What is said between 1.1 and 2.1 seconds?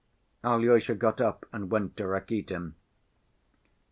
up and went to